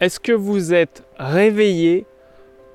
est-ce 0.00 0.18
que 0.18 0.32
vous 0.32 0.74
êtes 0.74 1.04
réveillé 1.18 2.06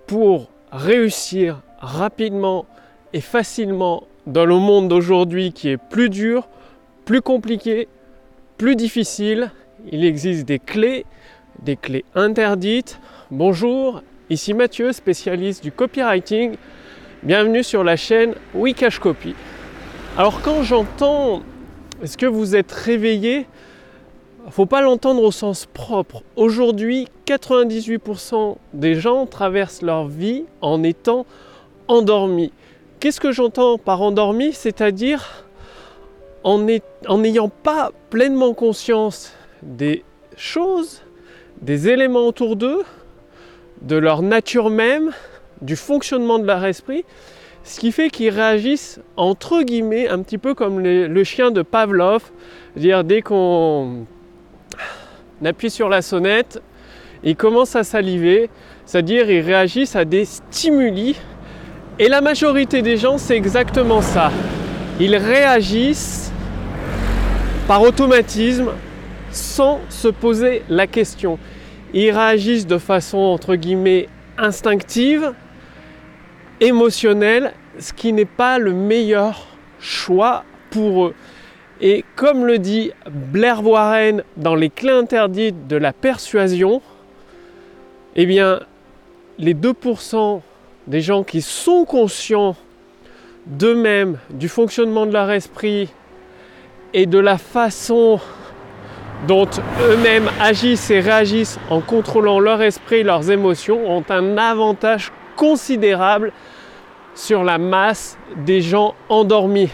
pour 0.07 0.49
réussir 0.71 1.61
rapidement 1.79 2.65
et 3.13 3.21
facilement 3.21 4.03
dans 4.25 4.45
le 4.45 4.55
monde 4.55 4.87
d'aujourd'hui 4.87 5.51
qui 5.51 5.69
est 5.69 5.77
plus 5.77 6.09
dur, 6.09 6.47
plus 7.05 7.21
compliqué, 7.21 7.87
plus 8.57 8.75
difficile? 8.75 9.51
Il 9.91 10.05
existe 10.05 10.45
des 10.45 10.59
clés, 10.59 11.05
des 11.61 11.75
clés 11.75 12.05
interdites. 12.15 12.99
Bonjour, 13.31 14.01
ici 14.29 14.53
Mathieu, 14.53 14.91
spécialiste 14.93 15.63
du 15.63 15.71
copywriting. 15.71 16.55
Bienvenue 17.23 17.63
sur 17.63 17.83
la 17.83 17.97
chaîne 17.97 18.33
Wikash 18.53 18.99
Copy. 18.99 19.35
Alors 20.17 20.41
quand 20.41 20.63
j'entends 20.63 21.41
est-ce 22.01 22.17
que 22.17 22.25
vous 22.25 22.55
êtes 22.55 22.71
réveillé 22.71 23.45
faut 24.49 24.65
pas 24.65 24.81
l'entendre 24.81 25.23
au 25.23 25.31
sens 25.31 25.65
propre. 25.65 26.23
Aujourd'hui, 26.35 27.07
98% 27.27 28.55
des 28.73 28.95
gens 28.95 29.25
traversent 29.25 29.81
leur 29.81 30.07
vie 30.07 30.45
en 30.61 30.81
étant 30.83 31.25
endormis. 31.87 32.51
Qu'est-ce 32.99 33.19
que 33.19 33.31
j'entends 33.31 33.77
par 33.77 34.01
endormi? 34.01 34.53
C'est-à-dire 34.53 35.45
en 36.43 36.57
n'ayant 36.57 37.49
pas 37.49 37.91
pleinement 38.09 38.53
conscience 38.53 39.33
des 39.61 40.03
choses, 40.35 41.01
des 41.61 41.89
éléments 41.89 42.25
autour 42.25 42.55
d'eux, 42.55 42.83
de 43.81 43.95
leur 43.97 44.21
nature 44.21 44.69
même, 44.69 45.11
du 45.61 45.75
fonctionnement 45.75 46.39
de 46.39 46.45
leur 46.45 46.63
esprit, 46.65 47.03
ce 47.63 47.79
qui 47.79 47.91
fait 47.91 48.09
qu'ils 48.09 48.29
réagissent 48.29 48.99
entre 49.17 49.61
guillemets 49.63 50.07
un 50.07 50.21
petit 50.23 50.37
peu 50.37 50.53
comme 50.55 50.79
le 50.79 51.23
chien 51.23 51.51
de 51.51 51.61
Pavlov, 51.61 52.31
dire 52.77 53.03
dès 53.03 53.21
qu'on 53.21 54.05
appuie 55.45 55.69
sur 55.69 55.89
la 55.89 56.01
sonnette, 56.01 56.61
ils 57.23 57.35
commencent 57.35 57.75
à 57.75 57.83
saliver, 57.83 58.49
c'est-à-dire 58.85 59.29
ils 59.29 59.41
réagissent 59.41 59.95
à 59.95 60.05
des 60.05 60.25
stimuli. 60.25 61.15
Et 61.97 62.07
la 62.07 62.21
majorité 62.21 62.81
des 62.81 62.97
gens, 62.97 63.17
c'est 63.17 63.35
exactement 63.35 64.01
ça. 64.01 64.31
Ils 64.99 65.15
réagissent 65.15 66.31
par 67.67 67.81
automatisme 67.81 68.69
sans 69.31 69.79
se 69.89 70.07
poser 70.07 70.63
la 70.69 70.87
question. 70.87 71.37
Ils 71.93 72.11
réagissent 72.11 72.67
de 72.67 72.77
façon 72.77 73.17
entre 73.17 73.55
guillemets 73.55 74.07
instinctive, 74.37 75.33
émotionnelle, 76.61 77.53
ce 77.79 77.93
qui 77.93 78.13
n'est 78.13 78.25
pas 78.25 78.59
le 78.59 78.73
meilleur 78.73 79.47
choix 79.79 80.43
pour 80.71 81.07
eux. 81.07 81.15
Et 81.81 82.03
comme 82.15 82.45
le 82.45 82.59
dit 82.59 82.91
Blair 83.09 83.65
Warren 83.65 84.23
dans 84.35 84.55
les 84.55 84.69
clés 84.69 84.91
interdites 84.91 85.67
de 85.67 85.77
la 85.77 85.93
persuasion, 85.93 86.81
eh 88.15 88.25
bien, 88.25 88.59
les 89.37 89.53
2% 89.53 90.41
des 90.87 91.01
gens 91.01 91.23
qui 91.23 91.41
sont 91.41 91.85
conscients 91.85 92.55
d'eux-mêmes, 93.45 94.17
du 94.31 94.49
fonctionnement 94.49 95.05
de 95.05 95.13
leur 95.13 95.31
esprit 95.31 95.89
et 96.93 97.05
de 97.05 97.19
la 97.19 97.37
façon 97.37 98.19
dont 99.27 99.47
eux-mêmes 99.81 100.29
agissent 100.41 100.91
et 100.91 100.99
réagissent 100.99 101.59
en 101.69 101.79
contrôlant 101.79 102.39
leur 102.39 102.61
esprit 102.61 102.97
et 102.97 103.03
leurs 103.03 103.31
émotions 103.31 103.89
ont 103.89 104.03
un 104.09 104.37
avantage 104.37 105.11
considérable 105.35 106.33
sur 107.15 107.43
la 107.43 107.57
masse 107.57 108.17
des 108.45 108.61
gens 108.61 108.95
endormis. 109.07 109.69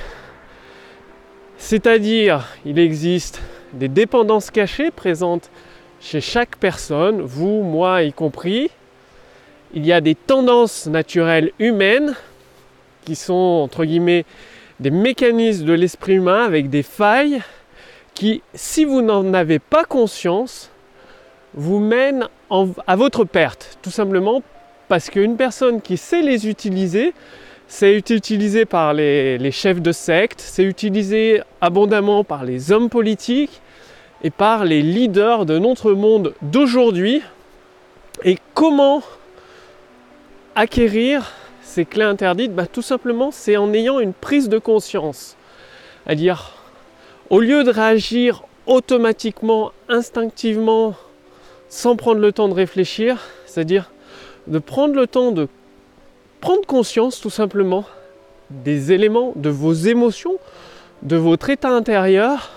C'est-à-dire, 1.68 2.46
il 2.64 2.78
existe 2.78 3.42
des 3.74 3.88
dépendances 3.88 4.52
cachées 4.52 4.92
présentes 4.92 5.50
chez 6.00 6.22
chaque 6.22 6.58
personne, 6.58 7.22
vous, 7.22 7.64
moi 7.64 8.04
y 8.04 8.14
compris. 8.14 8.70
Il 9.74 9.84
y 9.84 9.92
a 9.92 10.00
des 10.00 10.14
tendances 10.14 10.86
naturelles 10.86 11.54
humaines 11.58 12.14
qui 13.04 13.16
sont, 13.16 13.34
entre 13.64 13.84
guillemets, 13.84 14.26
des 14.80 14.92
mécanismes 14.92 15.66
de 15.66 15.74
l'esprit 15.74 16.14
humain 16.14 16.46
avec 16.46 16.70
des 16.70 16.84
failles 16.84 17.42
qui, 18.14 18.44
si 18.54 18.86
vous 18.86 19.02
n'en 19.02 19.34
avez 19.34 19.58
pas 19.58 19.86
conscience, 19.86 20.70
vous 21.56 21.80
mènent 21.80 22.28
à 22.86 22.96
votre 22.96 23.24
perte. 23.24 23.80
Tout 23.82 23.90
simplement 23.90 24.44
parce 24.88 25.10
qu'une 25.10 25.36
personne 25.36 25.82
qui 25.82 25.98
sait 25.98 26.22
les 26.22 26.48
utiliser 26.48 27.16
c'est 27.68 27.96
utilisé 27.96 28.66
par 28.66 28.94
les, 28.94 29.52
chefs 29.52 29.82
de 29.82 29.92
secte, 29.92 30.40
c'est 30.40 30.64
utilisé 30.64 31.42
abondamment 31.62 32.24
par 32.24 32.44
les 32.44 32.72
hommes 32.72 32.90
politiques 32.90 33.62
et 34.24 34.30
par 34.30 34.66
les 34.66 34.82
leaders 34.82 35.46
de 35.46 35.58
notre 35.58 35.94
monde 35.94 36.34
d'aujourd'hui. 36.42 37.22
Et 38.24 38.38
comment 38.54 39.02
acquérir 40.56 41.32
ces 41.62 41.86
clés 41.86 42.04
interdites? 42.04 42.54
Bah, 42.54 42.68
Tout 42.68 42.82
simplement, 42.82 43.32
c'est 43.32 43.58
en 43.58 43.74
ayant 43.74 44.00
une 44.00 44.14
prise 44.14 44.48
de 44.48 44.60
conscience. 44.60 45.36
C'est-à-dire, 46.06 46.52
au 47.30 47.40
lieu 47.40 47.64
de 47.64 47.72
réagir 47.72 48.44
automatiquement, 48.68 49.72
instinctivement, 49.90 50.96
sans 51.68 51.96
prendre 51.96 52.22
le 52.22 52.32
temps 52.32 52.48
de 52.48 52.54
réfléchir, 52.54 53.18
c'est-à-dire 53.46 53.92
de 54.48 54.60
prendre 54.60 54.96
le 54.96 55.08
temps 55.08 55.32
de 55.32 55.48
prendre 56.46 56.68
conscience 56.68 57.20
tout 57.20 57.32
simplement 57.32 57.86
des 58.52 58.92
éléments 58.92 59.34
de 59.36 59.50
vos 59.50 59.74
émotions, 59.74 60.36
de 61.02 61.16
votre 61.16 61.50
état 61.50 61.72
intérieur, 61.72 62.52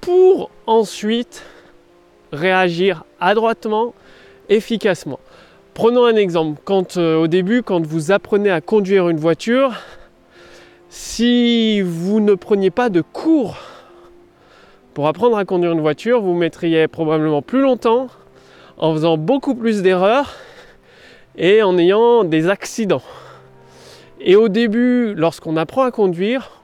pour 0.00 0.50
ensuite 0.66 1.42
réagir 2.32 3.04
adroitement, 3.20 3.92
efficacement. 4.48 5.20
Prenons 5.74 6.06
un 6.06 6.16
exemple. 6.16 6.58
Quand 6.64 6.96
euh, 6.96 7.16
au 7.18 7.26
début, 7.26 7.62
quand 7.62 7.86
vous 7.86 8.12
apprenez 8.12 8.50
à 8.50 8.62
conduire 8.62 9.10
une 9.10 9.18
voiture, 9.18 9.74
si 10.88 11.82
vous 11.82 12.20
ne 12.20 12.32
preniez 12.32 12.70
pas 12.70 12.88
de 12.88 13.02
cours 13.02 13.58
pour 14.94 15.06
apprendre 15.06 15.36
à 15.36 15.44
conduire 15.44 15.72
une 15.72 15.82
voiture, 15.82 16.22
vous 16.22 16.32
mettriez 16.32 16.88
probablement 16.88 17.42
plus 17.42 17.60
longtemps 17.60 18.06
en 18.78 18.94
faisant 18.94 19.18
beaucoup 19.18 19.54
plus 19.54 19.82
d'erreurs 19.82 20.34
et 21.36 21.62
en 21.62 21.78
ayant 21.78 22.24
des 22.24 22.48
accidents. 22.48 23.02
Et 24.20 24.36
au 24.36 24.48
début, 24.48 25.14
lorsqu'on 25.14 25.56
apprend 25.56 25.82
à 25.82 25.90
conduire, 25.90 26.62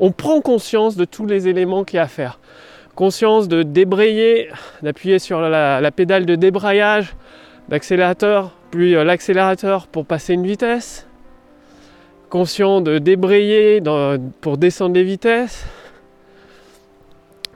on 0.00 0.12
prend 0.12 0.40
conscience 0.40 0.96
de 0.96 1.04
tous 1.04 1.26
les 1.26 1.48
éléments 1.48 1.84
qu'il 1.84 1.96
y 1.96 2.00
a 2.00 2.04
à 2.04 2.08
faire. 2.08 2.38
Conscience 2.94 3.46
de 3.48 3.62
débrayer, 3.62 4.48
d'appuyer 4.82 5.18
sur 5.18 5.40
la, 5.40 5.90
pédale 5.92 6.26
de 6.26 6.34
débrayage, 6.34 7.14
d'accélérateur, 7.68 8.52
puis 8.70 8.96
euh, 8.96 9.04
l'accélérateur 9.04 9.86
pour 9.86 10.04
passer 10.04 10.34
une 10.34 10.46
vitesse. 10.46 11.06
Conscient 12.28 12.80
de 12.80 12.98
débrayer 12.98 13.80
pour 14.40 14.58
descendre 14.58 14.94
les 14.94 15.04
vitesses, 15.04 15.64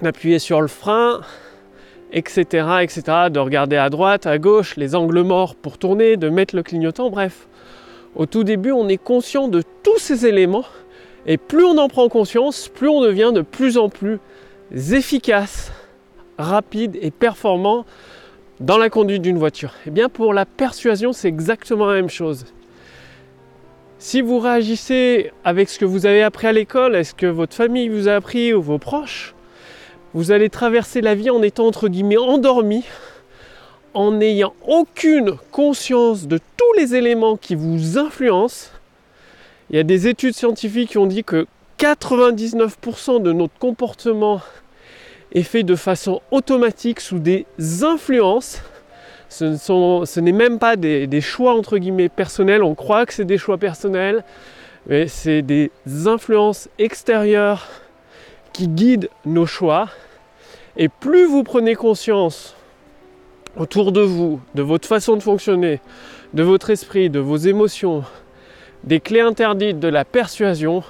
d'appuyer 0.01 0.39
sur 0.39 0.61
le 0.61 0.69
frein, 0.69 1.21
etc., 2.13 2.67
etc., 2.83 3.03
de 3.31 3.39
regarder 3.39 3.77
à 3.77 3.91
droite, 3.91 4.27
à 4.27 4.39
gauche, 4.39 4.77
les 4.77 4.95
angles 4.95 5.23
morts 5.23 5.55
pour 5.55 5.79
tourner, 5.79 6.17
de 6.17 6.29
mettre 6.29 6.55
le 6.55 6.63
clignotant, 6.63 7.11
bref. 7.11 7.49
Au 8.15 8.27
tout 8.27 8.45
début, 8.45 8.73
on 8.73 8.89
est 8.89 9.03
conscient 9.03 9.49
de 9.49 9.63
tous 9.83 9.99
ces 9.99 10.27
éléments, 10.27 10.67
et 11.27 11.39
plus 11.39 11.65
on 11.65 11.79
en 11.79 11.89
prend 11.89 12.09
conscience, 12.09 12.69
plus 12.69 12.89
on 12.89 13.01
devient 13.01 13.33
de 13.35 13.41
plus 13.41 13.79
en 13.79 13.89
plus 13.89 14.19
efficace, 14.73 15.73
rapide 16.39 16.99
et 17.01 17.11
performant 17.11 17.85
dans 18.61 18.79
la 18.79 18.91
conduite 18.91 19.23
d'une 19.23 19.39
voiture. 19.39 19.71
Et 19.85 19.89
eh 19.89 19.91
bien 19.91 20.09
pour 20.09 20.35
la 20.35 20.47
persuasion, 20.47 21.13
c'est 21.13 21.29
exactement 21.29 21.87
la 21.87 21.95
même 21.95 22.11
chose. 22.11 22.47
Si 23.99 24.21
vous 24.21 24.39
réagissez 24.39 25.31
avec 25.45 25.69
ce 25.69 25.79
que 25.79 25.85
vous 25.85 26.07
avez 26.07 26.23
appris 26.23 26.49
à 26.49 26.53
l'école, 26.53 26.97
est-ce 26.97 27.15
que 27.15 27.27
votre 27.27 27.55
famille 27.55 27.89
vous 27.89 28.09
a 28.09 28.15
appris 28.15 28.53
ou 28.53 28.61
vos 28.61 28.79
proches, 28.79 29.35
vous 30.15 30.31
allez 30.31 30.51
traverser 30.51 31.01
la 31.01 31.15
vie 31.15 31.31
en 31.31 31.43
étant 31.43 31.67
entre 31.67 31.89
guillemets 31.89 32.19
endormi, 32.19 32.85
en 33.95 34.13
n'ayant 34.13 34.55
aucune 34.67 35.37
conscience 35.51 36.27
de 36.27 36.39
tous 36.57 36.73
les 36.79 36.95
éléments 36.95 37.37
qui 37.37 37.55
vous 37.55 37.99
influencent. 37.99 38.71
Il 39.71 39.77
y 39.77 39.79
a 39.79 39.85
des 39.85 40.09
études 40.09 40.35
scientifiques 40.35 40.91
qui 40.91 40.99
ont 40.99 41.07
dit 41.07 41.25
que 41.25 41.47
99% 41.79 43.23
de 43.23 43.33
notre 43.33 43.59
comportement 43.59 44.41
est 45.33 45.43
fait 45.43 45.63
de 45.63 45.77
façon 45.77 46.21
automatique 46.31 47.01
sous 47.01 47.19
des 47.19 47.47
influences. 47.83 48.61
Ce, 49.29 50.21
n'est 50.21 50.33
même 50.33 50.59
pas 50.59 50.77
des, 50.77 51.07
des, 51.07 51.23
choix 51.23 51.55
entre 51.55 51.79
guillemets 51.79 52.11
personnels, 52.11 52.63
on 52.63 52.75
croit 52.75 53.07
que 53.07 53.15
c'est 53.15 53.25
des 53.25 53.39
choix 53.39 53.57
personnels, 53.57 54.25
mais 54.87 55.09
c'est 55.09 55.41
des 55.41 55.71
influences 56.05 56.69
extérieures 56.79 57.67
qui 58.53 58.69
guide 58.69 59.09
nos 59.25 59.47
choix. 59.47 59.89
Et 60.77 60.89
plus 60.89 61.27
vous 61.27 61.43
prenez 61.43 61.75
conscience 61.75 62.57
autour 63.57 63.93
de 63.93 64.01
vous, 64.01 64.41
de 64.55 64.63
votre 64.63 64.89
façon 64.89 65.17
de 65.17 65.23
fonctionner, 65.23 65.81
de 66.33 66.43
votre 66.43 66.71
esprit, 66.71 67.11
de 67.11 67.19
vos 67.19 67.37
émotions, 67.37 68.05
des 68.85 69.01
clés 69.01 69.21
interdites 69.21 69.79
de 69.79 69.89
la 69.89 70.05
persuasion, 70.05 70.83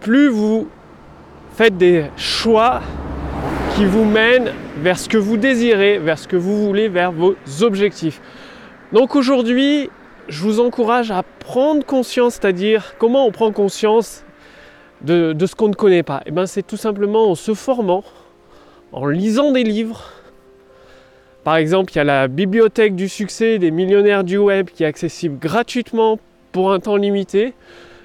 plus 0.00 0.28
vous 0.28 0.68
faites 1.54 1.76
des 1.76 2.06
choix 2.16 2.80
qui 3.74 3.86
vous 3.86 4.04
mène 4.04 4.52
vers 4.78 4.98
ce 4.98 5.08
que 5.08 5.16
vous 5.16 5.36
désirez, 5.36 5.98
vers 5.98 6.18
ce 6.18 6.28
que 6.28 6.36
vous 6.36 6.66
voulez, 6.66 6.88
vers 6.88 7.12
vos 7.12 7.34
objectifs. 7.62 8.20
Donc 8.92 9.16
aujourd'hui, 9.16 9.88
je 10.28 10.42
vous 10.42 10.60
encourage 10.60 11.10
à 11.10 11.22
prendre 11.22 11.84
conscience, 11.84 12.34
c'est-à-dire 12.34 12.94
comment 12.98 13.26
on 13.26 13.32
prend 13.32 13.52
conscience 13.52 14.24
de, 15.04 15.46
ce 15.46 15.54
qu'on 15.54 15.68
ne 15.68 15.74
connaît 15.74 16.02
pas. 16.02 16.18
Et 16.18 16.28
eh 16.28 16.30
bien 16.30 16.46
c'est 16.46 16.66
tout 16.66 16.76
simplement 16.76 17.30
en 17.30 17.34
se 17.34 17.54
formant, 17.54 18.04
en 18.92 19.06
lisant 19.06 19.52
des 19.52 19.64
livres. 19.64 20.10
Par 21.44 21.56
exemple, 21.56 21.92
il 21.92 21.96
y 21.96 22.00
a 22.00 22.04
la 22.04 22.28
bibliothèque 22.28 22.94
du 22.94 23.08
succès 23.08 23.58
des 23.58 23.72
millionnaires 23.72 24.22
du 24.22 24.38
web 24.38 24.68
qui 24.72 24.84
est 24.84 24.86
accessible 24.86 25.38
gratuitement 25.38 26.20
pour 26.52 26.72
un 26.72 26.78
temps 26.78 26.94
limité. 26.96 27.54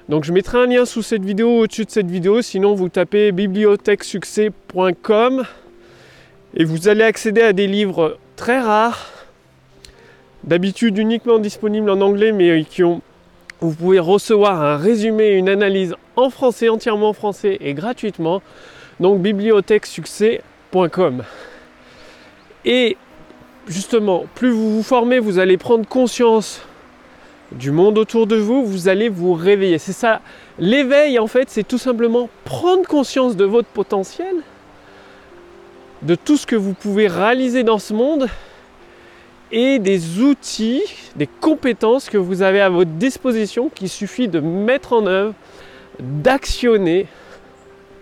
Donc 0.08 0.24
je 0.24 0.32
mettrai 0.32 0.58
un 0.58 0.66
lien 0.66 0.84
sous 0.84 1.02
cette 1.02 1.24
vidéo, 1.24 1.60
au-dessus 1.60 1.84
de 1.84 1.90
cette 1.90 2.10
vidéo, 2.10 2.42
sinon 2.42 2.74
vous 2.74 2.88
tapez 2.88 3.30
bibliothèquesuccès.com 3.30 5.44
et 6.54 6.64
vous 6.64 6.88
allez 6.88 7.04
accéder 7.04 7.42
à 7.42 7.52
des 7.52 7.66
livres 7.66 8.16
très 8.34 8.58
rares, 8.58 9.10
d'habitude 10.44 10.96
uniquement 10.96 11.38
disponibles 11.38 11.90
en 11.90 12.00
anglais, 12.00 12.32
mais 12.32 12.64
qui 12.64 12.82
ont, 12.84 13.02
vous 13.60 13.74
pouvez 13.74 13.98
recevoir 13.98 14.62
un 14.62 14.78
résumé, 14.78 15.32
une 15.32 15.50
analyse 15.50 15.94
en 16.18 16.30
français, 16.30 16.68
entièrement 16.68 17.12
français 17.12 17.58
et 17.60 17.74
gratuitement. 17.74 18.42
Donc 19.00 19.22
bibliothèquesuccès.com. 19.22 21.22
Et 22.64 22.96
justement, 23.68 24.24
plus 24.34 24.50
vous 24.50 24.76
vous 24.76 24.82
formez, 24.82 25.20
vous 25.20 25.38
allez 25.38 25.56
prendre 25.56 25.86
conscience 25.86 26.60
du 27.52 27.70
monde 27.70 27.96
autour 27.96 28.26
de 28.26 28.36
vous, 28.36 28.64
vous 28.64 28.88
allez 28.88 29.08
vous 29.08 29.32
réveiller. 29.32 29.78
C'est 29.78 29.92
ça. 29.92 30.20
L'éveil, 30.58 31.18
en 31.18 31.28
fait, 31.28 31.48
c'est 31.48 31.66
tout 31.66 31.78
simplement 31.78 32.28
prendre 32.44 32.86
conscience 32.86 33.36
de 33.36 33.44
votre 33.44 33.68
potentiel, 33.68 34.34
de 36.02 36.16
tout 36.16 36.36
ce 36.36 36.46
que 36.46 36.56
vous 36.56 36.74
pouvez 36.74 37.06
réaliser 37.06 37.62
dans 37.62 37.78
ce 37.78 37.94
monde 37.94 38.28
et 39.50 39.78
des 39.78 40.20
outils, 40.20 40.82
des 41.16 41.26
compétences 41.26 42.10
que 42.10 42.18
vous 42.18 42.42
avez 42.42 42.60
à 42.60 42.68
votre 42.68 42.90
disposition 42.90 43.70
qu'il 43.74 43.88
suffit 43.88 44.28
de 44.28 44.40
mettre 44.40 44.92
en 44.92 45.06
œuvre, 45.06 45.32
d'actionner 46.00 47.06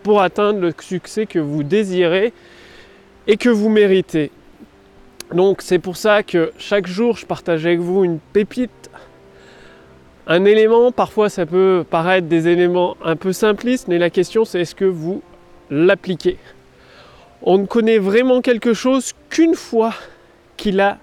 pour 0.02 0.22
atteindre 0.22 0.60
le 0.60 0.72
succès 0.80 1.26
que 1.26 1.38
vous 1.38 1.62
désirez 1.62 2.32
et 3.26 3.36
que 3.36 3.48
vous 3.48 3.68
méritez. 3.68 4.30
Donc 5.32 5.62
c'est 5.62 5.80
pour 5.80 5.96
ça 5.96 6.22
que 6.22 6.52
chaque 6.58 6.86
jour 6.86 7.16
je 7.16 7.26
partage 7.26 7.66
avec 7.66 7.80
vous 7.80 8.04
une 8.04 8.18
pépite 8.18 8.70
un 10.28 10.44
élément, 10.44 10.90
parfois 10.90 11.28
ça 11.28 11.46
peut 11.46 11.84
paraître 11.88 12.26
des 12.26 12.48
éléments 12.48 12.96
un 13.04 13.14
peu 13.14 13.32
simplistes, 13.32 13.86
mais 13.88 13.98
la 13.98 14.10
question 14.10 14.44
c'est 14.44 14.60
est-ce 14.60 14.74
que 14.74 14.84
vous 14.84 15.22
l'appliquez? 15.70 16.36
On 17.42 17.58
ne 17.58 17.66
connaît 17.66 17.98
vraiment 17.98 18.40
quelque 18.40 18.74
chose 18.74 19.12
qu'une 19.30 19.54
fois 19.54 19.94
qu'il 20.56 20.80
a 20.80 20.98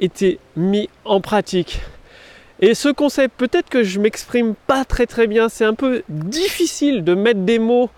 été 0.00 0.38
mis 0.56 0.88
en 1.04 1.20
pratique. 1.20 1.80
Et 2.62 2.74
ce 2.74 2.90
concept, 2.90 3.36
peut-être 3.38 3.70
que 3.70 3.82
je 3.82 3.98
m'exprime 3.98 4.54
pas 4.66 4.84
très 4.84 5.06
très 5.06 5.26
bien, 5.26 5.48
c'est 5.48 5.64
un 5.64 5.74
peu 5.74 6.02
difficile 6.10 7.04
de 7.04 7.14
mettre 7.14 7.40
des 7.40 7.58
mots, 7.58 7.88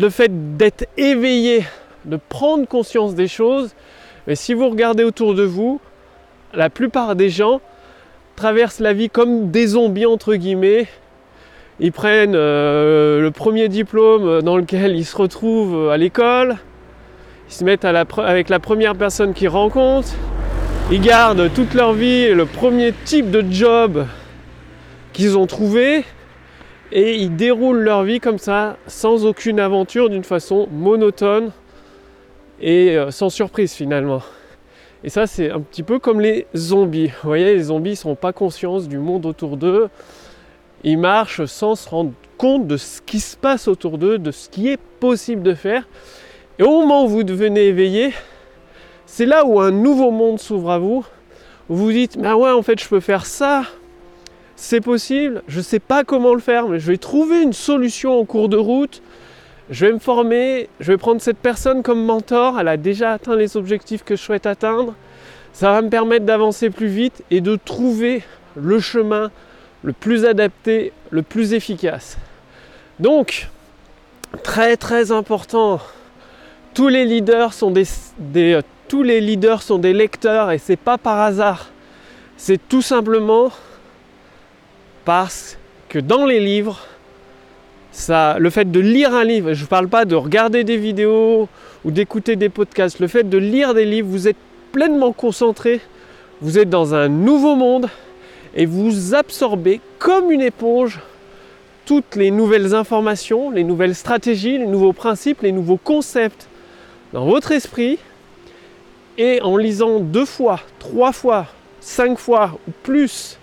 le 0.00 0.08
fait 0.08 0.56
d'être 0.56 0.86
éveillé, 0.96 1.64
de 2.06 2.18
prendre 2.28 2.66
conscience 2.66 3.14
des 3.14 3.28
choses. 3.28 3.74
Mais 4.26 4.34
si 4.34 4.54
vous 4.54 4.68
regardez 4.70 5.04
autour 5.04 5.34
de 5.34 5.42
vous, 5.42 5.78
la 6.54 6.70
plupart 6.70 7.16
des 7.16 7.28
gens, 7.28 7.60
traversent 8.34 8.80
la 8.80 8.94
vie 8.94 9.10
comme 9.10 9.50
des 9.50 9.68
zombies 9.68 10.06
entre 10.06 10.34
guillemets. 10.34 10.86
Ils 11.80 11.92
prennent 11.92 12.34
euh, 12.34 13.20
le 13.20 13.30
premier 13.30 13.68
diplôme 13.68 14.40
dans 14.40 14.56
lequel 14.56 14.96
ils 14.96 15.04
se 15.04 15.16
retrouvent 15.16 15.90
à 15.90 15.98
l'école. 15.98 16.56
Ils 17.50 17.54
se 17.54 17.64
mettent 17.64 17.84
avec 17.84 18.48
la 18.48 18.58
première 18.58 18.94
personne 18.94 19.34
qu'ils 19.34 19.48
rencontrent. 19.48 20.14
Ils 20.90 21.02
gardent 21.02 21.52
toute 21.52 21.74
leur 21.74 21.92
vie 21.92 22.30
le 22.30 22.46
premier 22.46 22.94
type 23.04 23.30
de 23.30 23.44
job 23.50 24.06
qu'ils 25.12 25.36
ont 25.36 25.46
trouvé. 25.46 26.02
Et 26.92 27.16
ils 27.16 27.36
déroulent 27.36 27.80
leur 27.80 28.04
vie 28.04 28.20
comme 28.20 28.38
ça, 28.38 28.78
sans 28.86 29.26
aucune 29.26 29.60
aventure, 29.60 30.08
d'une 30.08 30.24
façon 30.24 30.66
monotone 30.72 31.50
et 32.62 32.96
euh, 32.96 33.10
sans 33.10 33.28
surprise 33.28 33.74
finalement. 33.74 34.22
Et 35.04 35.10
ça, 35.10 35.26
c'est 35.26 35.50
un 35.50 35.60
petit 35.60 35.82
peu 35.82 35.98
comme 35.98 36.22
les 36.22 36.46
zombies. 36.56 37.08
Vous 37.08 37.28
voyez, 37.28 37.54
les 37.54 37.64
zombies 37.64 37.90
ne 37.90 37.96
sont 37.96 38.14
pas 38.14 38.32
conscients 38.32 38.80
du 38.80 38.96
monde 38.96 39.26
autour 39.26 39.58
d'eux. 39.58 39.90
Ils 40.84 40.96
marchent 40.96 41.44
sans 41.44 41.74
se 41.74 41.86
rendre 41.86 42.12
compte 42.38 42.66
de 42.66 42.78
ce 42.78 43.02
qui 43.02 43.20
se 43.20 43.36
passe 43.36 43.68
autour 43.68 43.98
d'eux, 43.98 44.16
de 44.16 44.30
ce 44.30 44.48
qui 44.48 44.68
est 44.68 44.80
possible 45.00 45.42
de 45.42 45.52
faire. 45.52 45.86
Et 46.58 46.62
au 46.62 46.80
moment 46.80 47.04
où 47.04 47.08
vous 47.08 47.24
devenez 47.24 47.66
éveillé, 47.66 48.14
c'est 49.10 49.26
là 49.26 49.44
où 49.44 49.58
un 49.58 49.72
nouveau 49.72 50.12
monde 50.12 50.38
s'ouvre 50.38 50.70
à 50.70 50.78
vous. 50.78 51.04
Vous 51.68 51.76
vous 51.86 51.92
dites, 51.92 52.16
bah 52.16 52.36
ouais, 52.36 52.52
en 52.52 52.62
fait, 52.62 52.80
je 52.80 52.88
peux 52.88 53.00
faire 53.00 53.26
ça. 53.26 53.64
C'est 54.54 54.80
possible. 54.80 55.42
Je 55.48 55.58
ne 55.58 55.62
sais 55.62 55.80
pas 55.80 56.04
comment 56.04 56.34
le 56.34 56.40
faire, 56.40 56.68
mais 56.68 56.78
je 56.78 56.92
vais 56.92 56.98
trouver 56.98 57.42
une 57.42 57.52
solution 57.52 58.20
en 58.20 58.24
cours 58.24 58.48
de 58.48 58.56
route 58.56 59.02
je 59.70 59.86
vais 59.86 59.92
me 59.92 59.98
former, 59.98 60.68
je 60.80 60.92
vais 60.92 60.96
prendre 60.96 61.20
cette 61.20 61.38
personne 61.38 61.82
comme 61.82 62.02
mentor, 62.04 62.58
elle 62.58 62.68
a 62.68 62.76
déjà 62.76 63.12
atteint 63.12 63.36
les 63.36 63.56
objectifs 63.56 64.02
que 64.02 64.16
je 64.16 64.22
souhaite 64.22 64.46
atteindre. 64.46 64.94
Ça 65.52 65.72
va 65.72 65.82
me 65.82 65.90
permettre 65.90 66.24
d'avancer 66.24 66.70
plus 66.70 66.86
vite 66.86 67.22
et 67.30 67.40
de 67.40 67.56
trouver 67.56 68.22
le 68.56 68.80
chemin 68.80 69.30
le 69.82 69.92
plus 69.92 70.24
adapté, 70.24 70.92
le 71.10 71.22
plus 71.22 71.52
efficace. 71.52 72.16
Donc, 72.98 73.48
très 74.42 74.76
très 74.76 75.12
important, 75.12 75.80
tous 76.74 76.88
les 76.88 77.04
leaders 77.04 77.52
sont 77.52 77.70
des, 77.70 77.84
tous 78.88 79.02
les 79.02 79.20
leaders 79.20 79.62
sont 79.62 79.78
des 79.78 79.92
lecteurs 79.92 80.50
et 80.50 80.58
c'est 80.58 80.76
pas 80.76 80.98
par 80.98 81.20
hasard. 81.20 81.70
C'est 82.36 82.68
tout 82.68 82.82
simplement 82.82 83.50
parce 85.04 85.58
que 85.88 85.98
dans 85.98 86.24
les 86.24 86.40
livres, 86.40 86.86
le 88.08 88.50
fait 88.50 88.70
de 88.70 88.80
lire 88.80 89.14
un 89.14 89.24
livre, 89.24 89.52
je 89.52 89.62
ne 89.62 89.68
parle 89.68 89.88
pas 89.88 90.04
de 90.04 90.14
regarder 90.14 90.64
des 90.64 90.76
vidéos 90.76 91.48
ou 91.84 91.90
d'écouter 91.90 92.36
des 92.36 92.48
podcasts, 92.48 93.00
le 93.00 93.08
fait 93.08 93.28
de 93.28 93.38
lire 93.38 93.74
des 93.74 93.84
livres, 93.84 94.08
vous 94.08 94.28
êtes 94.28 94.36
pleinement 94.72 95.12
concentré, 95.12 95.80
vous 96.40 96.58
êtes 96.58 96.70
dans 96.70 96.94
un 96.94 97.08
nouveau 97.08 97.56
monde 97.56 97.88
et 98.54 98.66
vous 98.66 99.14
absorbez 99.14 99.80
comme 99.98 100.30
une 100.30 100.40
éponge 100.40 101.00
toutes 101.86 102.16
les 102.16 102.30
nouvelles 102.30 102.74
informations, 102.74 103.50
les 103.50 103.64
nouvelles 103.64 103.94
stratégies, 103.94 104.58
les 104.58 104.66
nouveaux 104.66 104.92
principes, 104.92 105.42
les 105.42 105.52
nouveaux 105.52 105.78
concepts 105.78 106.48
dans 107.12 107.24
votre 107.24 107.52
esprit. 107.52 107.98
Et 109.20 109.42
en 109.42 109.56
lisant 109.56 109.98
deux 109.98 110.24
fois, 110.24 110.60
trois 110.78 111.12
fois, 111.12 111.46
cinq 111.80 112.18
fois 112.18 112.56
ou 112.68 112.70
plus 112.84 113.36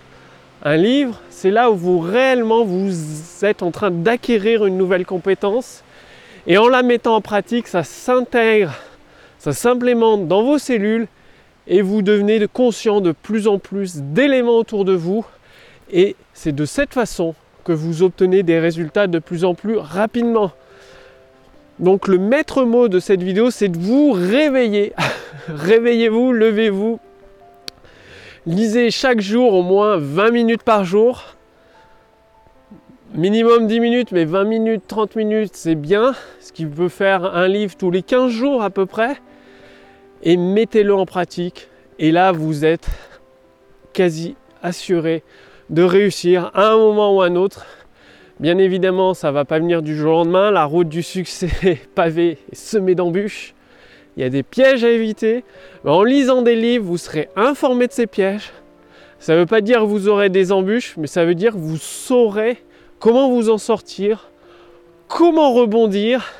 un 0.62 0.76
livre, 0.78 1.20
c'est 1.28 1.50
là 1.50 1.70
où 1.70 1.76
vous 1.76 1.98
réellement 1.98 2.64
vous 2.64 2.94
êtes 3.42 3.62
en 3.62 3.70
train 3.70 3.90
d'acquérir 3.90 4.64
une 4.64 4.78
nouvelle 4.78 5.04
compétence. 5.04 5.84
Et 6.46 6.56
en 6.56 6.68
la 6.68 6.82
mettant 6.82 7.16
en 7.16 7.20
pratique, 7.20 7.68
ça 7.68 7.84
s'intègre, 7.84 8.72
ça 9.38 9.52
s'implémente 9.52 10.26
dans 10.26 10.42
vos 10.42 10.58
cellules 10.58 11.08
et 11.66 11.82
vous 11.82 12.00
devenez 12.00 12.46
conscient 12.48 13.02
de 13.02 13.12
plus 13.12 13.46
en 13.46 13.58
plus 13.58 13.96
d'éléments 13.96 14.56
autour 14.56 14.86
de 14.86 14.94
vous. 14.94 15.26
Et 15.92 16.16
c'est 16.32 16.54
de 16.54 16.64
cette 16.64 16.94
façon 16.94 17.34
que 17.64 17.72
vous 17.72 18.02
obtenez 18.02 18.42
des 18.42 18.58
résultats 18.58 19.08
de 19.08 19.18
plus 19.18 19.44
en 19.44 19.54
plus 19.54 19.76
rapidement. 19.76 20.52
Donc 21.78 22.08
le 22.08 22.18
maître 22.18 22.64
mot 22.64 22.88
de 22.88 23.00
cette 23.00 23.22
vidéo, 23.22 23.50
c'est 23.50 23.68
de 23.68 23.78
vous 23.78 24.12
réveiller. 24.12 24.92
Réveillez-vous, 25.48 26.32
levez-vous, 26.32 26.98
Lisez 28.46 28.92
chaque 28.92 29.20
jour 29.20 29.54
au 29.54 29.62
moins 29.64 29.96
20 29.96 30.30
minutes 30.30 30.62
par 30.62 30.84
jour. 30.84 31.34
Minimum 33.12 33.66
10 33.66 33.80
minutes, 33.80 34.12
mais 34.12 34.24
20 34.24 34.44
minutes, 34.44 34.84
30 34.86 35.16
minutes, 35.16 35.56
c'est 35.56 35.74
bien. 35.74 36.14
Ce 36.38 36.52
qui 36.52 36.64
peut 36.64 36.88
faire 36.88 37.24
un 37.24 37.48
livre 37.48 37.76
tous 37.76 37.90
les 37.90 38.02
15 38.02 38.30
jours 38.30 38.62
à 38.62 38.70
peu 38.70 38.86
près. 38.86 39.16
Et 40.22 40.36
mettez-le 40.36 40.94
en 40.94 41.06
pratique. 41.06 41.68
Et 41.98 42.12
là, 42.12 42.30
vous 42.30 42.64
êtes 42.64 42.88
quasi 43.92 44.36
assuré 44.62 45.24
de 45.68 45.82
réussir 45.82 46.52
à 46.54 46.68
un 46.68 46.76
moment 46.76 47.16
ou 47.16 47.22
à 47.22 47.26
un 47.26 47.34
autre. 47.34 47.66
Bien 48.40 48.58
évidemment, 48.58 49.14
ça 49.14 49.28
ne 49.28 49.32
va 49.32 49.44
pas 49.44 49.58
venir 49.58 49.82
du 49.82 49.96
jour 49.96 50.12
au 50.12 50.16
lendemain. 50.18 50.50
La 50.50 50.64
route 50.64 50.88
du 50.88 51.02
succès 51.02 51.80
pavée 51.94 52.38
et 52.52 52.54
semée 52.54 52.94
d'embûches 52.94 53.54
il 54.16 54.22
y 54.22 54.24
a 54.24 54.30
des 54.30 54.42
pièges 54.42 54.82
à 54.82 54.90
éviter. 54.90 55.44
En 55.84 56.02
lisant 56.02 56.42
des 56.42 56.56
livres, 56.56 56.86
vous 56.86 56.96
serez 56.96 57.28
informé 57.36 57.86
de 57.86 57.92
ces 57.92 58.06
pièges. 58.06 58.52
Ça 59.18 59.34
ne 59.34 59.40
veut 59.40 59.46
pas 59.46 59.60
dire 59.60 59.80
que 59.80 59.86
vous 59.86 60.08
aurez 60.08 60.30
des 60.30 60.52
embûches, 60.52 60.96
mais 60.96 61.06
ça 61.06 61.24
veut 61.24 61.34
dire 61.34 61.52
que 61.52 61.58
vous 61.58 61.76
saurez 61.76 62.62
comment 62.98 63.30
vous 63.30 63.50
en 63.50 63.58
sortir, 63.58 64.30
comment 65.08 65.52
rebondir 65.52 66.32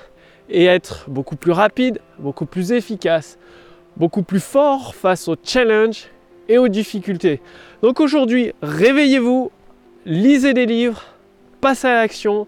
et 0.49 0.65
être 0.65 1.05
beaucoup 1.09 1.37
plus 1.37 1.53
rapide, 1.53 2.00
beaucoup 2.19 2.47
plus 2.47 2.73
efficace, 2.73 3.38
beaucoup 3.97 4.23
plus 4.23 4.41
fort 4.41 4.95
face 4.95 5.29
aux 5.29 5.37
challenges 5.43 6.07
et 6.49 6.59
aux 6.59 6.69
difficultés. 6.69 7.41
Donc 7.83 8.00
aujourd'hui, 8.00 8.53
réveillez-vous, 8.62 9.50
lisez 10.07 10.55
des 10.55 10.67
livres, 10.67 11.03
passez 11.67 11.89
à 11.89 11.95
l'action 11.95 12.47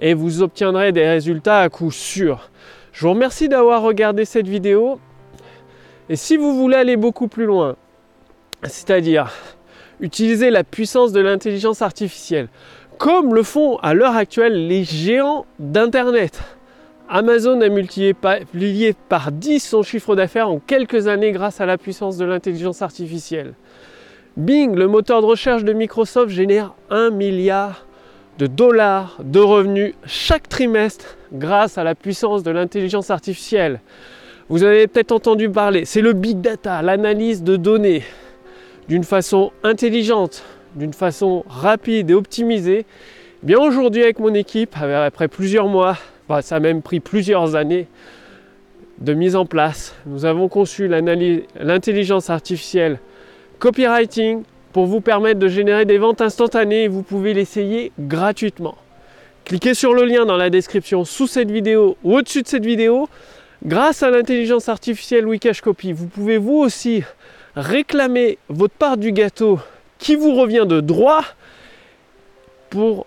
et 0.00 0.12
vous 0.12 0.42
obtiendrez 0.42 0.90
des 0.90 1.06
résultats 1.06 1.60
à 1.60 1.68
coup 1.68 1.92
sûr. 1.92 2.50
Je 2.90 3.02
vous 3.02 3.12
remercie 3.12 3.48
d'avoir 3.48 3.80
regardé 3.80 4.24
cette 4.24 4.48
vidéo. 4.48 4.98
Et 6.08 6.16
si 6.16 6.36
vous 6.36 6.52
voulez 6.52 6.74
aller 6.74 6.96
beaucoup 6.96 7.28
plus 7.28 7.44
loin, 7.44 7.76
c'est-à-dire 8.64 9.30
utiliser 10.00 10.50
la 10.50 10.64
puissance 10.64 11.12
de 11.12 11.20
l'intelligence 11.20 11.80
artificielle, 11.80 12.48
comme 12.98 13.36
le 13.36 13.44
font 13.44 13.76
à 13.84 13.94
l'heure 13.94 14.16
actuelle 14.16 14.66
les 14.66 14.82
géants 14.82 15.46
d'Internet. 15.60 16.42
Amazon 17.08 17.60
a 17.60 17.68
multiplié 17.68 18.94
par 19.08 19.30
10 19.30 19.60
son 19.60 19.84
chiffre 19.84 20.16
d'affaires 20.16 20.50
en 20.50 20.58
quelques 20.58 21.06
années 21.06 21.30
grâce 21.30 21.60
à 21.60 21.66
la 21.66 21.78
puissance 21.78 22.16
de 22.16 22.24
l'intelligence 22.24 22.82
artificielle. 22.82 23.54
Bing, 24.36 24.74
le 24.74 24.88
moteur 24.88 25.20
de 25.20 25.26
recherche 25.26 25.62
de 25.62 25.72
Microsoft, 25.72 26.30
génère 26.30 26.74
1 26.90 27.10
milliard 27.10 27.85
de 28.38 28.46
dollars 28.46 29.18
de 29.22 29.40
revenus 29.40 29.94
chaque 30.06 30.48
trimestre 30.48 31.16
grâce 31.32 31.78
à 31.78 31.84
la 31.84 31.94
puissance 31.94 32.42
de 32.42 32.50
l'intelligence 32.50 33.10
artificielle. 33.10 33.80
Vous 34.48 34.62
avez 34.62 34.86
peut-être 34.86 35.12
entendu 35.12 35.48
parler, 35.50 35.84
c'est 35.84 36.02
le 36.02 36.12
big 36.12 36.40
data, 36.40 36.82
l'analyse 36.82 37.42
de 37.42 37.56
données 37.56 38.02
d'une 38.88 39.04
façon 39.04 39.50
intelligente, 39.64 40.44
d'une 40.76 40.92
façon 40.92 41.44
rapide 41.48 42.10
et 42.10 42.14
optimisée. 42.14 42.86
Bien 43.42 43.58
aujourd'hui 43.58 44.02
avec 44.02 44.18
mon 44.20 44.34
équipe, 44.34 44.76
après 44.76 45.28
plusieurs 45.28 45.66
mois, 45.66 45.96
bah, 46.28 46.42
ça 46.42 46.56
a 46.56 46.60
même 46.60 46.82
pris 46.82 47.00
plusieurs 47.00 47.56
années 47.56 47.88
de 48.98 49.12
mise 49.12 49.36
en 49.36 49.44
place, 49.44 49.94
nous 50.06 50.24
avons 50.24 50.48
conçu 50.48 50.88
l'intelligence 50.88 52.30
artificielle 52.30 52.98
copywriting 53.58 54.42
pour 54.72 54.86
vous 54.86 55.00
permettre 55.00 55.38
de 55.38 55.48
générer 55.48 55.84
des 55.84 55.98
ventes 55.98 56.20
instantanées 56.20 56.84
et 56.84 56.88
vous 56.88 57.02
pouvez 57.02 57.34
l'essayer 57.34 57.92
gratuitement. 57.98 58.76
Cliquez 59.44 59.74
sur 59.74 59.94
le 59.94 60.04
lien 60.04 60.26
dans 60.26 60.36
la 60.36 60.50
description 60.50 61.04
sous 61.04 61.26
cette 61.26 61.50
vidéo 61.50 61.96
ou 62.02 62.16
au-dessus 62.16 62.42
de 62.42 62.48
cette 62.48 62.64
vidéo. 62.64 63.08
Grâce 63.64 64.02
à 64.02 64.10
l'intelligence 64.10 64.68
artificielle 64.68 65.26
Wikash 65.26 65.60
Copy, 65.60 65.92
vous 65.92 66.08
pouvez 66.08 66.36
vous 66.36 66.56
aussi 66.58 67.02
réclamer 67.54 68.38
votre 68.48 68.74
part 68.74 68.96
du 68.96 69.12
gâteau 69.12 69.58
qui 69.98 70.14
vous 70.14 70.34
revient 70.34 70.66
de 70.66 70.80
droit 70.80 71.24
pour 72.70 73.06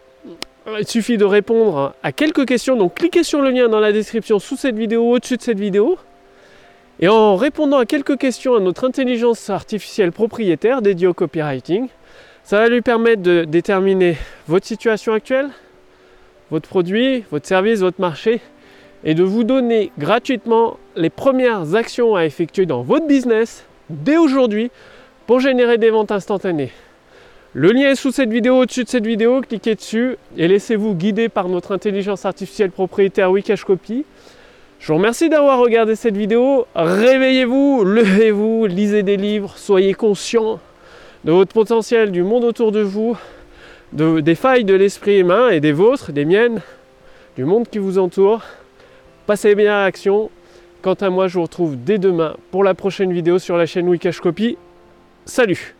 il 0.79 0.87
suffit 0.87 1.17
de 1.17 1.25
répondre 1.25 1.93
à 2.03 2.11
quelques 2.11 2.45
questions. 2.45 2.75
Donc 2.75 2.95
cliquez 2.95 3.23
sur 3.23 3.41
le 3.41 3.49
lien 3.49 3.69
dans 3.69 3.79
la 3.79 3.91
description 3.91 4.39
sous 4.39 4.55
cette 4.55 4.75
vidéo, 4.75 5.09
au-dessus 5.09 5.37
de 5.37 5.41
cette 5.41 5.59
vidéo. 5.59 5.97
Et 7.01 7.07
en 7.07 7.37
répondant 7.37 7.77
à 7.77 7.85
quelques 7.85 8.17
questions 8.17 8.55
à 8.55 8.59
notre 8.59 8.85
intelligence 8.85 9.49
artificielle 9.49 10.11
propriétaire 10.11 10.81
dédiée 10.81 11.07
au 11.07 11.13
copywriting, 11.13 11.87
ça 12.43 12.59
va 12.59 12.67
lui 12.67 12.81
permettre 12.81 13.21
de 13.21 13.45
déterminer 13.45 14.17
votre 14.47 14.65
situation 14.65 15.13
actuelle, 15.13 15.49
votre 16.51 16.67
produit, 16.67 17.23
votre 17.31 17.47
service, 17.47 17.79
votre 17.79 18.01
marché, 18.01 18.41
et 19.05 19.13
de 19.13 19.23
vous 19.23 19.45
donner 19.45 19.91
gratuitement 19.97 20.77
les 20.97 21.09
premières 21.09 21.73
actions 21.75 22.15
à 22.15 22.25
effectuer 22.25 22.65
dans 22.65 22.81
votre 22.81 23.07
business 23.07 23.65
dès 23.89 24.17
aujourd'hui 24.17 24.69
pour 25.25 25.39
générer 25.39 25.77
des 25.77 25.91
ventes 25.91 26.11
instantanées. 26.11 26.71
Le 27.53 27.71
lien 27.71 27.89
est 27.89 27.95
sous 27.95 28.11
cette 28.11 28.29
vidéo, 28.29 28.57
au-dessus 28.57 28.83
de 28.83 28.89
cette 28.89 29.05
vidéo, 29.05 29.41
cliquez 29.41 29.75
dessus 29.75 30.17
et 30.37 30.47
laissez-vous 30.47 30.95
guider 30.95 31.29
par 31.29 31.47
notre 31.47 31.71
intelligence 31.71 32.25
artificielle 32.25 32.71
propriétaire 32.71 33.31
Wikash 33.31 33.63
Copy. 33.63 34.05
Je 34.79 34.87
vous 34.87 34.97
remercie 34.97 35.29
d'avoir 35.29 35.59
regardé 35.59 35.95
cette 35.95 36.15
vidéo. 36.15 36.65
Réveillez-vous, 36.73 37.83
levez-vous, 37.83 38.65
lisez 38.65 39.03
des 39.03 39.17
livres, 39.17 39.57
soyez 39.57 39.93
conscient 39.93 40.59
de 41.25 41.33
votre 41.33 41.53
potentiel, 41.53 42.11
du 42.11 42.23
monde 42.23 42.45
autour 42.45 42.71
de 42.71 42.79
vous, 42.79 43.17
des 43.91 44.35
failles 44.35 44.63
de 44.63 44.73
l'esprit 44.73 45.19
humain 45.19 45.49
et 45.49 45.59
des 45.59 45.73
vôtres, 45.73 46.13
des 46.13 46.23
miennes, 46.23 46.61
du 47.35 47.43
monde 47.43 47.67
qui 47.67 47.77
vous 47.77 47.99
entoure. 47.99 48.41
Passez 49.27 49.53
bien 49.53 49.73
à 49.73 49.83
l'action. 49.83 50.29
Quant 50.81 50.93
à 50.93 51.09
moi, 51.09 51.27
je 51.27 51.33
vous 51.33 51.43
retrouve 51.43 51.75
dès 51.75 51.97
demain 51.97 52.37
pour 52.51 52.63
la 52.63 52.73
prochaine 52.73 53.11
vidéo 53.11 53.37
sur 53.37 53.57
la 53.57 53.65
chaîne 53.65 53.89
Wikash 53.89 54.21
Copy. 54.21 54.57
Salut 55.25 55.75